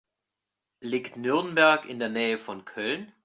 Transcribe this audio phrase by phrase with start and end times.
[0.79, 3.13] Liegt Nürnberg in der Nähe von Köln?